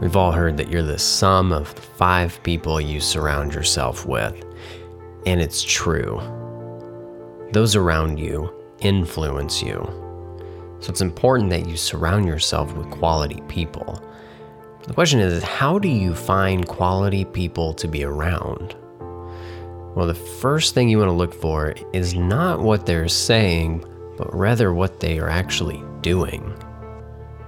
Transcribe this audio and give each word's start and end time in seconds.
We've 0.00 0.16
all 0.16 0.32
heard 0.32 0.56
that 0.58 0.68
you're 0.68 0.82
the 0.82 0.98
sum 0.98 1.52
of 1.52 1.74
the 1.74 1.80
five 1.80 2.42
people 2.42 2.80
you 2.80 3.00
surround 3.00 3.54
yourself 3.54 4.04
with, 4.04 4.44
and 5.26 5.40
it's 5.40 5.62
true. 5.62 6.20
Those 7.52 7.74
around 7.74 8.18
you 8.18 8.52
influence 8.80 9.62
you. 9.62 9.78
So 10.80 10.90
it's 10.90 11.00
important 11.00 11.50
that 11.50 11.68
you 11.68 11.76
surround 11.76 12.26
yourself 12.26 12.74
with 12.74 12.90
quality 12.90 13.40
people. 13.48 14.02
The 14.86 14.94
question 14.94 15.20
is 15.20 15.42
how 15.42 15.78
do 15.78 15.88
you 15.88 16.14
find 16.14 16.66
quality 16.66 17.24
people 17.24 17.72
to 17.74 17.88
be 17.88 18.04
around? 18.04 18.74
Well, 19.94 20.06
the 20.06 20.14
first 20.14 20.74
thing 20.74 20.88
you 20.88 20.98
want 20.98 21.08
to 21.08 21.12
look 21.12 21.34
for 21.34 21.74
is 21.92 22.14
not 22.14 22.60
what 22.60 22.84
they're 22.84 23.08
saying, 23.08 23.84
but 24.16 24.34
rather 24.34 24.74
what 24.74 25.00
they 25.00 25.18
are 25.18 25.28
actually 25.28 25.82
doing. 26.00 26.52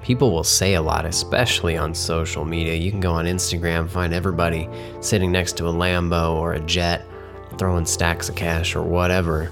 People 0.05 0.32
will 0.32 0.45
say 0.45 0.75
a 0.75 0.82
lot, 0.82 1.07
especially 1.07 1.79
on 1.79 1.95
social 1.95 2.45
media. 2.45 2.75
You 2.75 2.90
can 2.90 3.00
go 3.00 3.12
on 3.12 3.25
Instagram, 3.25 3.89
find 3.89 4.12
everybody 4.12 4.68
sitting 5.00 5.32
next 5.32 5.57
to 5.57 5.67
a 5.67 5.72
Lambo 5.72 6.35
or 6.35 6.53
a 6.53 6.61
jet, 6.61 7.07
throwing 7.57 7.86
stacks 7.86 8.29
of 8.29 8.36
cash 8.36 8.76
or 8.76 8.82
whatever. 8.82 9.50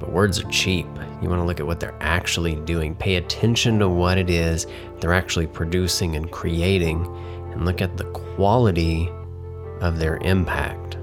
But 0.00 0.10
words 0.10 0.40
are 0.40 0.48
cheap. 0.48 0.86
You 1.20 1.28
want 1.28 1.42
to 1.42 1.44
look 1.44 1.60
at 1.60 1.66
what 1.66 1.78
they're 1.78 1.94
actually 2.00 2.54
doing. 2.54 2.94
Pay 2.94 3.16
attention 3.16 3.78
to 3.80 3.88
what 3.90 4.16
it 4.16 4.30
is 4.30 4.66
they're 5.00 5.12
actually 5.12 5.46
producing 5.46 6.16
and 6.16 6.30
creating, 6.30 7.04
and 7.52 7.66
look 7.66 7.82
at 7.82 7.98
the 7.98 8.04
quality 8.04 9.10
of 9.82 9.98
their 9.98 10.16
impact. 10.22 10.96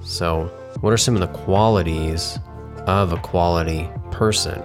So, 0.00 0.46
what 0.80 0.94
are 0.94 0.96
some 0.96 1.14
of 1.14 1.20
the 1.20 1.38
qualities 1.44 2.38
of 2.86 3.12
a 3.12 3.18
quality 3.18 3.86
person? 4.10 4.62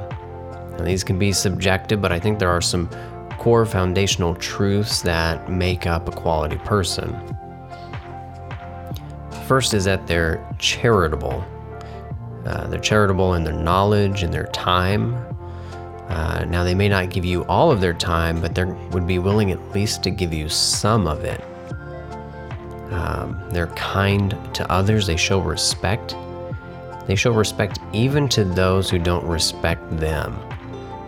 Now, 0.77 0.85
these 0.85 1.03
can 1.03 1.19
be 1.19 1.31
subjective, 1.31 2.01
but 2.01 2.11
I 2.11 2.19
think 2.19 2.39
there 2.39 2.49
are 2.49 2.61
some 2.61 2.89
core 3.37 3.65
foundational 3.65 4.35
truths 4.35 5.01
that 5.01 5.49
make 5.49 5.85
up 5.85 6.07
a 6.07 6.11
quality 6.11 6.57
person. 6.57 7.15
First 9.47 9.73
is 9.73 9.83
that 9.85 10.07
they're 10.07 10.45
charitable. 10.59 11.43
Uh, 12.45 12.67
they're 12.67 12.79
charitable 12.79 13.33
in 13.35 13.43
their 13.43 13.53
knowledge 13.53 14.23
and 14.23 14.33
their 14.33 14.47
time. 14.47 15.15
Uh, 16.09 16.45
now, 16.45 16.63
they 16.63 16.75
may 16.75 16.89
not 16.89 17.09
give 17.09 17.25
you 17.25 17.43
all 17.45 17.71
of 17.71 17.81
their 17.81 17.93
time, 17.93 18.41
but 18.41 18.55
they 18.55 18.65
would 18.65 19.07
be 19.07 19.19
willing 19.19 19.51
at 19.51 19.71
least 19.73 20.03
to 20.03 20.11
give 20.11 20.33
you 20.33 20.47
some 20.49 21.07
of 21.07 21.23
it. 21.23 21.43
Um, 22.91 23.43
they're 23.49 23.67
kind 23.67 24.37
to 24.53 24.71
others, 24.71 25.07
they 25.07 25.15
show 25.15 25.39
respect. 25.39 26.15
They 27.07 27.15
show 27.15 27.31
respect 27.31 27.79
even 27.91 28.29
to 28.29 28.43
those 28.43 28.89
who 28.89 28.99
don't 28.99 29.25
respect 29.25 29.81
them. 29.97 30.39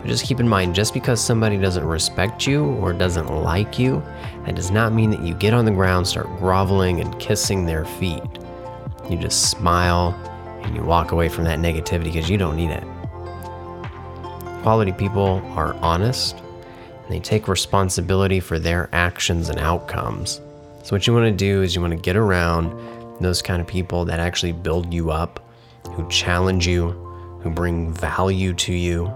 Just 0.06 0.24
keep 0.24 0.40
in 0.40 0.48
mind 0.48 0.74
just 0.74 0.94
because 0.94 1.20
somebody 1.20 1.56
doesn't 1.56 1.84
respect 1.84 2.46
you 2.46 2.64
or 2.64 2.92
doesn't 2.92 3.28
like 3.28 3.78
you, 3.78 4.02
that 4.44 4.54
does 4.54 4.70
not 4.70 4.92
mean 4.92 5.10
that 5.10 5.20
you 5.22 5.34
get 5.34 5.52
on 5.52 5.64
the 5.64 5.70
ground, 5.70 6.06
start 6.06 6.26
groveling, 6.38 7.00
and 7.00 7.18
kissing 7.18 7.66
their 7.66 7.84
feet. 7.84 8.22
You 9.10 9.18
just 9.18 9.50
smile 9.50 10.14
and 10.62 10.74
you 10.74 10.82
walk 10.82 11.12
away 11.12 11.28
from 11.28 11.44
that 11.44 11.58
negativity 11.58 12.04
because 12.04 12.30
you 12.30 12.38
don't 12.38 12.56
need 12.56 12.70
it. 12.70 12.84
Quality 14.62 14.92
people 14.92 15.42
are 15.54 15.74
honest 15.76 16.36
and 16.38 17.08
they 17.08 17.20
take 17.20 17.48
responsibility 17.48 18.40
for 18.40 18.58
their 18.58 18.88
actions 18.92 19.48
and 19.48 19.58
outcomes. 19.58 20.40
So, 20.82 20.94
what 20.94 21.06
you 21.06 21.12
want 21.12 21.26
to 21.26 21.32
do 21.32 21.62
is 21.62 21.74
you 21.74 21.80
want 21.80 21.92
to 21.92 21.98
get 21.98 22.16
around 22.16 22.72
those 23.20 23.42
kind 23.42 23.60
of 23.60 23.66
people 23.66 24.04
that 24.04 24.20
actually 24.20 24.52
build 24.52 24.92
you 24.92 25.10
up, 25.10 25.40
who 25.92 26.08
challenge 26.08 26.66
you, 26.66 26.90
who 27.42 27.50
bring 27.50 27.92
value 27.92 28.54
to 28.54 28.72
you. 28.72 29.12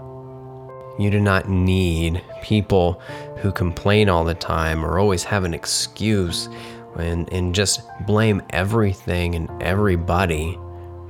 You 1.00 1.10
do 1.10 1.18
not 1.18 1.48
need 1.48 2.22
people 2.42 3.00
who 3.38 3.50
complain 3.52 4.10
all 4.10 4.22
the 4.22 4.34
time 4.34 4.84
or 4.84 4.98
always 4.98 5.24
have 5.24 5.44
an 5.44 5.54
excuse 5.54 6.50
and, 6.98 7.32
and 7.32 7.54
just 7.54 7.80
blame 8.06 8.42
everything 8.50 9.34
and 9.34 9.48
everybody 9.62 10.58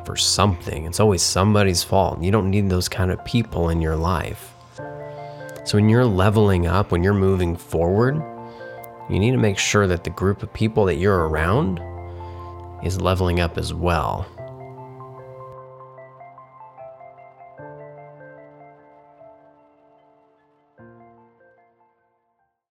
for 0.05 0.15
something. 0.15 0.85
It's 0.85 1.01
always 1.01 1.23
somebody's 1.23 1.83
fault. 1.83 2.23
You 2.23 2.31
don't 2.31 2.51
need 2.51 2.71
those 2.71 2.89
kind 2.89 3.11
of 3.11 3.25
people 3.25 3.69
in 3.71 3.83
your 3.83 3.97
life. 3.97 4.55
So, 5.65 5.77
when 5.77 5.89
you're 5.89 6.07
leveling 6.07 6.69
up, 6.69 6.93
when 6.93 7.03
you're 7.03 7.13
moving 7.13 7.57
forward, 7.57 8.23
you 9.11 9.19
need 9.19 9.33
to 9.33 9.39
make 9.39 9.59
sure 9.59 9.89
that 9.89 10.05
the 10.05 10.11
group 10.11 10.45
of 10.45 10.53
people 10.55 10.85
that 10.85 10.99
you're 10.99 11.29
around 11.29 11.81
is 12.85 13.01
leveling 13.01 13.41
up 13.41 13.59
as 13.59 13.75
well. 13.75 14.25